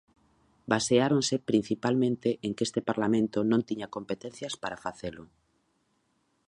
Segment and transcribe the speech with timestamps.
[0.73, 5.23] Baseáronse principalmente en que este Parlamento non tiña competencias para facelo.